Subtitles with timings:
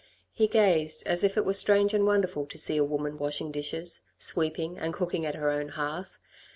[0.33, 4.01] He gazed as if it were strange and wonderful to see a woman washing dishes,
[4.17, 6.17] sweeping, and cooking at her own hearth.